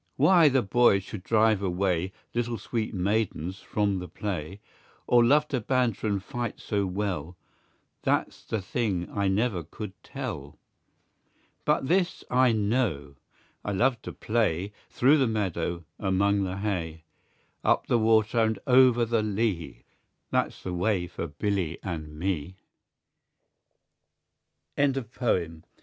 Why 0.15 0.49
the 0.49 0.63
boys 0.63 1.03
should 1.03 1.21
drive 1.23 1.61
away, 1.61 2.11
Little 2.33 2.57
sweet 2.57 2.91
maidens 2.91 3.59
from 3.59 3.99
the 3.99 4.07
play, 4.07 4.59
Or 5.05 5.23
love 5.23 5.47
to 5.49 5.61
banter 5.61 6.07
and 6.07 6.23
fight 6.23 6.59
so 6.59 6.87
well, 6.87 7.37
That's 8.01 8.43
the 8.43 8.63
thing 8.63 9.07
I 9.13 9.27
never 9.27 9.61
could 9.63 9.93
tell. 10.01 10.57
But 11.65 11.87
this 11.87 12.23
I 12.31 12.51
know, 12.51 13.13
I 13.63 13.73
love 13.73 14.01
to 14.01 14.11
play, 14.11 14.73
Through 14.89 15.19
the 15.19 15.27
meadow, 15.27 15.85
among 15.99 16.41
the 16.45 16.57
hay; 16.57 17.03
Up 17.63 17.85
the 17.85 17.99
water 17.99 18.39
and 18.39 18.57
o'er 18.65 19.05
the 19.05 19.21
lea, 19.21 19.85
That's 20.31 20.63
the 20.63 20.73
way 20.73 21.05
for 21.05 21.27
Billy 21.27 21.77
and 21.83 22.17
me. 22.17 22.55
JAMES 24.75 25.05
HOGG. 25.19 25.61